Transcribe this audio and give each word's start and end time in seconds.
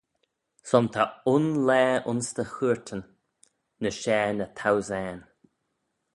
Son 0.69 0.85
ta 0.93 1.03
un 1.33 1.45
laa 1.67 1.95
ayns 2.07 2.29
dty 2.35 2.45
chooyrtyn: 2.53 3.01
ny 3.81 3.89
share 4.01 4.33
na 4.37 4.45
thousane. 4.57 5.25